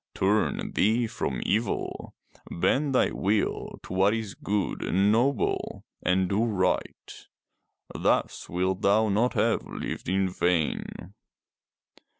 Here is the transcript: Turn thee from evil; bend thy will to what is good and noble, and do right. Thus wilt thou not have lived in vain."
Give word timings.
Turn 0.15 0.71
thee 0.73 1.05
from 1.05 1.43
evil; 1.45 2.15
bend 2.49 2.95
thy 2.95 3.11
will 3.11 3.79
to 3.83 3.93
what 3.93 4.15
is 4.15 4.33
good 4.33 4.81
and 4.83 5.11
noble, 5.11 5.85
and 6.01 6.27
do 6.27 6.43
right. 6.43 7.27
Thus 7.93 8.49
wilt 8.49 8.81
thou 8.81 9.09
not 9.09 9.33
have 9.33 9.61
lived 9.63 10.09
in 10.09 10.27
vain." 10.27 11.13